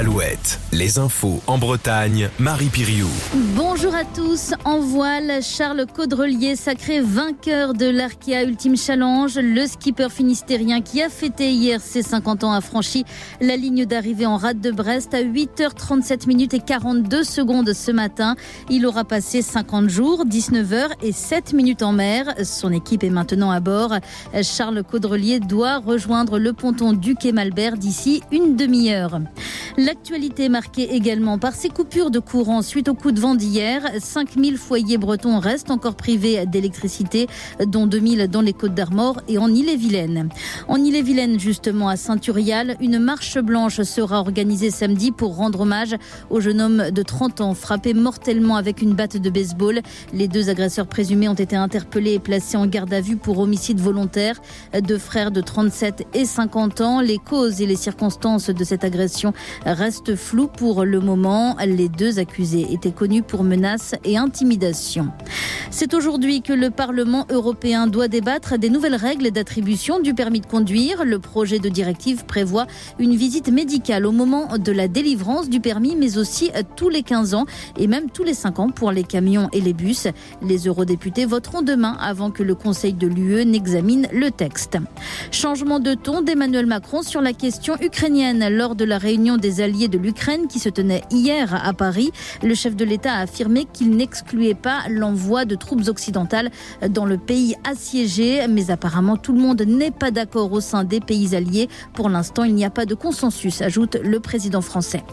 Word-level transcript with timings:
Alouette, 0.00 0.58
les 0.72 0.98
infos 0.98 1.42
en 1.46 1.58
Bretagne, 1.58 2.30
Marie 2.38 2.70
Piriou. 2.70 3.06
Bonjour 3.54 3.94
à 3.94 4.04
tous. 4.04 4.54
En 4.64 4.80
voile, 4.80 5.42
Charles 5.42 5.84
Caudrelier, 5.94 6.56
sacré 6.56 7.02
vainqueur 7.02 7.74
de 7.74 7.84
l'Arkea 7.84 8.44
Ultime 8.44 8.78
Challenge. 8.78 9.36
Le 9.36 9.66
skipper 9.66 10.08
finistérien 10.08 10.80
qui 10.80 11.02
a 11.02 11.10
fêté 11.10 11.50
hier 11.50 11.82
ses 11.82 12.00
50 12.00 12.44
ans 12.44 12.52
a 12.52 12.62
franchi 12.62 13.04
la 13.42 13.58
ligne 13.58 13.84
d'arrivée 13.84 14.24
en 14.24 14.38
rade 14.38 14.62
de 14.62 14.70
Brest 14.70 15.12
à 15.12 15.22
8h37 15.22 16.26
minutes 16.26 16.54
et 16.54 16.60
42 16.60 17.22
secondes 17.22 17.74
ce 17.74 17.90
matin. 17.90 18.36
Il 18.70 18.86
aura 18.86 19.04
passé 19.04 19.42
50 19.42 19.90
jours, 19.90 20.24
19 20.24 20.72
heures 20.72 20.94
et 21.02 21.12
7 21.12 21.52
minutes 21.52 21.82
en 21.82 21.92
mer. 21.92 22.24
Son 22.42 22.72
équipe 22.72 23.04
est 23.04 23.10
maintenant 23.10 23.50
à 23.50 23.60
bord. 23.60 23.96
Charles 24.42 24.82
Caudrelier 24.82 25.40
doit 25.40 25.76
rejoindre 25.76 26.38
le 26.38 26.54
ponton 26.54 26.94
du 26.94 27.16
quai 27.16 27.32
Malbert 27.32 27.76
d'ici 27.76 28.22
une 28.32 28.56
demi-heure. 28.56 29.20
L'actualité 29.90 30.48
marquée 30.48 30.94
également 30.94 31.36
par 31.36 31.52
ces 31.52 31.68
coupures 31.68 32.12
de 32.12 32.20
courant 32.20 32.62
suite 32.62 32.88
au 32.88 32.94
coup 32.94 33.10
de 33.10 33.18
vent 33.18 33.34
d'hier. 33.34 33.82
5000 33.98 34.56
foyers 34.56 34.98
bretons 34.98 35.40
restent 35.40 35.72
encore 35.72 35.96
privés 35.96 36.46
d'électricité, 36.46 37.26
dont 37.66 37.88
2000 37.88 38.28
dans 38.28 38.40
les 38.40 38.52
Côtes 38.52 38.74
d'Armor 38.74 39.20
et 39.26 39.36
en 39.36 39.52
Ille-et-Vilaine. 39.52 40.28
En 40.68 40.76
Ille-et-Vilaine, 40.76 41.40
justement, 41.40 41.88
à 41.88 41.96
Saint-Urial, 41.96 42.76
une 42.80 43.00
marche 43.00 43.36
blanche 43.38 43.82
sera 43.82 44.20
organisée 44.20 44.70
samedi 44.70 45.10
pour 45.10 45.34
rendre 45.34 45.62
hommage 45.62 45.96
au 46.30 46.38
jeune 46.38 46.60
homme 46.60 46.90
de 46.92 47.02
30 47.02 47.40
ans 47.40 47.54
frappé 47.54 47.92
mortellement 47.92 48.54
avec 48.54 48.82
une 48.82 48.94
batte 48.94 49.16
de 49.16 49.28
baseball. 49.28 49.80
Les 50.14 50.28
deux 50.28 50.50
agresseurs 50.50 50.86
présumés 50.86 51.28
ont 51.28 51.34
été 51.34 51.56
interpellés 51.56 52.12
et 52.12 52.20
placés 52.20 52.56
en 52.56 52.66
garde 52.68 52.94
à 52.94 53.00
vue 53.00 53.16
pour 53.16 53.40
homicide 53.40 53.80
volontaire. 53.80 54.40
Deux 54.84 54.98
frères 54.98 55.32
de 55.32 55.40
37 55.40 56.06
et 56.14 56.26
50 56.26 56.80
ans. 56.80 57.00
Les 57.00 57.18
causes 57.18 57.60
et 57.60 57.66
les 57.66 57.74
circonstances 57.74 58.50
de 58.50 58.62
cette 58.62 58.84
agression 58.84 59.32
reste 59.80 60.14
flou 60.14 60.46
pour 60.46 60.84
le 60.84 61.00
moment. 61.00 61.56
Les 61.66 61.88
deux 61.88 62.18
accusés 62.18 62.66
étaient 62.70 62.92
connus 62.92 63.22
pour 63.22 63.44
menaces 63.44 63.94
et 64.04 64.18
intimidation. 64.18 65.08
C'est 65.70 65.94
aujourd'hui 65.94 66.42
que 66.42 66.52
le 66.52 66.68
Parlement 66.68 67.26
européen 67.30 67.86
doit 67.86 68.08
débattre 68.08 68.58
des 68.58 68.68
nouvelles 68.68 68.94
règles 68.94 69.30
d'attribution 69.30 69.98
du 69.98 70.12
permis 70.12 70.40
de 70.40 70.46
conduire. 70.46 71.06
Le 71.06 71.18
projet 71.18 71.58
de 71.58 71.70
directive 71.70 72.26
prévoit 72.26 72.66
une 72.98 73.16
visite 73.16 73.50
médicale 73.50 74.04
au 74.04 74.12
moment 74.12 74.58
de 74.58 74.70
la 74.70 74.86
délivrance 74.86 75.48
du 75.48 75.60
permis, 75.60 75.96
mais 75.96 76.18
aussi 76.18 76.50
tous 76.76 76.90
les 76.90 77.02
15 77.02 77.32
ans 77.32 77.46
et 77.78 77.86
même 77.86 78.10
tous 78.10 78.24
les 78.24 78.34
5 78.34 78.58
ans 78.58 78.68
pour 78.68 78.92
les 78.92 79.04
camions 79.04 79.48
et 79.54 79.62
les 79.62 79.72
bus. 79.72 80.08
Les 80.42 80.66
eurodéputés 80.66 81.24
voteront 81.24 81.62
demain 81.62 81.96
avant 82.00 82.30
que 82.30 82.42
le 82.42 82.54
Conseil 82.54 82.92
de 82.92 83.06
l'UE 83.06 83.46
n'examine 83.46 84.08
le 84.12 84.30
texte. 84.30 84.76
Changement 85.30 85.80
de 85.80 85.94
ton 85.94 86.20
d'Emmanuel 86.20 86.66
Macron 86.66 87.00
sur 87.00 87.22
la 87.22 87.32
question 87.32 87.76
ukrainienne 87.80 88.46
lors 88.54 88.74
de 88.74 88.84
la 88.84 88.98
réunion 88.98 89.38
des 89.38 89.62
alliés 89.62 89.69
de 89.70 89.98
l'Ukraine 89.98 90.48
qui 90.48 90.58
se 90.58 90.68
tenait 90.68 91.02
hier 91.10 91.54
à 91.64 91.72
Paris. 91.72 92.10
Le 92.42 92.54
chef 92.54 92.74
de 92.74 92.84
l'État 92.84 93.12
a 93.14 93.20
affirmé 93.20 93.66
qu'il 93.72 93.90
n'excluait 93.90 94.54
pas 94.54 94.80
l'envoi 94.88 95.44
de 95.44 95.54
troupes 95.54 95.86
occidentales 95.86 96.50
dans 96.88 97.06
le 97.06 97.18
pays 97.18 97.54
assiégé. 97.64 98.46
Mais 98.48 98.70
apparemment, 98.70 99.16
tout 99.16 99.32
le 99.32 99.40
monde 99.40 99.62
n'est 99.62 99.92
pas 99.92 100.10
d'accord 100.10 100.52
au 100.52 100.60
sein 100.60 100.82
des 100.82 101.00
pays 101.00 101.36
alliés. 101.36 101.68
Pour 101.94 102.08
l'instant, 102.08 102.42
il 102.42 102.54
n'y 102.54 102.64
a 102.64 102.70
pas 102.70 102.84
de 102.84 102.94
consensus, 102.94 103.62
ajoute 103.62 103.96
le 104.02 104.18
président 104.18 104.60
français. 104.60 105.04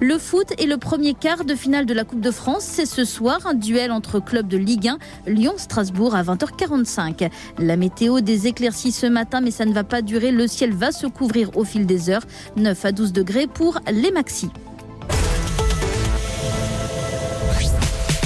Le 0.00 0.18
foot 0.18 0.52
est 0.58 0.66
le 0.66 0.78
premier 0.78 1.12
quart 1.12 1.44
de 1.44 1.54
finale 1.54 1.84
de 1.84 1.92
la 1.92 2.04
Coupe 2.04 2.20
de 2.20 2.30
France. 2.30 2.64
C'est 2.64 2.86
ce 2.86 3.04
soir 3.04 3.40
un 3.44 3.54
duel 3.54 3.92
entre 3.92 4.18
clubs 4.18 4.48
de 4.48 4.56
Ligue 4.56 4.88
1, 4.88 4.98
Lyon-Strasbourg 5.26 6.14
à 6.14 6.22
20h45. 6.22 7.30
La 7.58 7.76
météo 7.76 8.20
des 8.20 8.46
éclaircies 8.46 8.92
ce 8.92 9.06
matin, 9.06 9.42
mais 9.42 9.50
ça 9.50 9.66
ne 9.66 9.72
va 9.72 9.84
pas 9.84 10.00
durer. 10.00 10.32
Le 10.32 10.46
ciel 10.46 10.72
va 10.72 10.90
se 10.90 11.06
couvrir 11.06 11.54
au 11.56 11.64
fil 11.64 11.84
des 11.84 12.08
heures. 12.08 12.24
9 12.56 12.84
à 12.84 12.92
12 12.92 13.12
degrés 13.12 13.46
pour 13.46 13.78
les 13.96 14.10
maxis. 14.10 14.50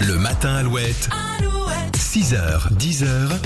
Le 0.00 0.18
matin 0.18 0.54
Alouette. 0.56 1.08
6h, 1.96 2.72
10h. 2.76 3.42